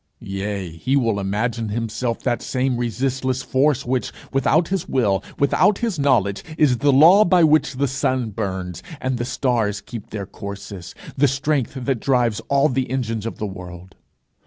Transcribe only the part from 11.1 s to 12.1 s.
the strength that